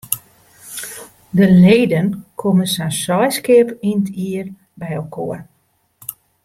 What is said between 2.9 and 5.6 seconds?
seis kear yn it jier byinoar.